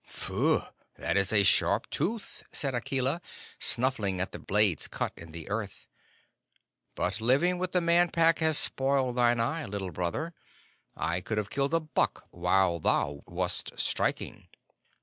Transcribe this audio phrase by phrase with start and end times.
[0.09, 0.67] "Phff!
[0.95, 3.21] That is a sharp tooth," said Akela,
[3.59, 5.85] snuffing at the blade's cut in the earth,
[6.95, 10.33] "but living with the Man Pack has spoiled thine eye, Little Brother.
[10.97, 14.47] I could have killed a buck while thou wast striking."